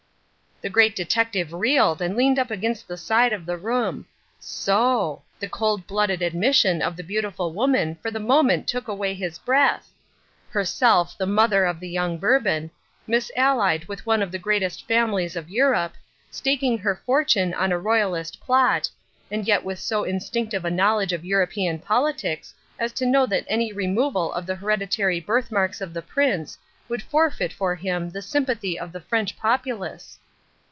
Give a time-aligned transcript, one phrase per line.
[0.63, 4.05] The Great Detective reeled and leaned up against the side of the room.
[4.39, 5.23] So!
[5.39, 9.91] The cold blooded admission of the beautiful woman for the moment took away his breath!
[10.51, 12.69] Herself the mother of the young Bourbon,
[13.07, 15.93] misallied with one of the greatest families of Europe,
[16.29, 18.87] staking her fortune on a Royalist plot,
[19.31, 23.73] and yet with so instinctive a knowledge of European politics as to know that any
[23.73, 28.77] removal of the hereditary birth marks of the Prince would forfeit for him the sympathy
[28.77, 30.19] of the French populace.